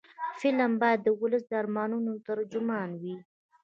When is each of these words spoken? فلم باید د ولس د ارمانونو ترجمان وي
فلم 0.39 0.71
باید 0.81 0.99
د 1.03 1.07
ولس 1.21 1.43
د 1.47 1.51
ارمانونو 1.61 2.11
ترجمان 2.27 2.89
وي 3.01 3.15